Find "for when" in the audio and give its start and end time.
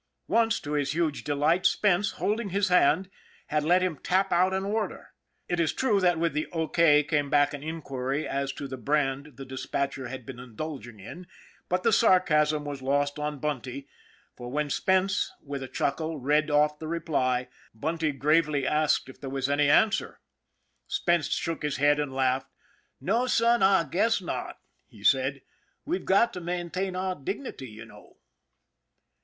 14.35-14.71